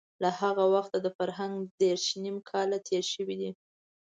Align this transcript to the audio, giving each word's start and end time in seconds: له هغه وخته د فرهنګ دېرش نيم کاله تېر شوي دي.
له 0.23 0.29
هغه 0.41 0.65
وخته 0.75 0.97
د 1.01 1.07
فرهنګ 1.17 1.53
دېرش 1.81 2.05
نيم 2.23 2.37
کاله 2.49 2.77
تېر 2.89 3.03
شوي 3.13 3.35
دي. 3.41 3.51